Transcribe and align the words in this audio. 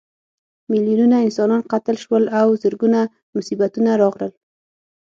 میلیونونه 0.71 1.15
انسانان 1.25 1.61
قتل 1.71 1.95
شول 2.03 2.23
او 2.39 2.47
زرګونه 2.61 3.01
مصیبتونه 3.35 3.91
راغلل. 4.01 4.31